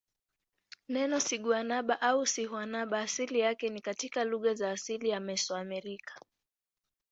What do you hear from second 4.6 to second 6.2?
asili za Mesoamerica.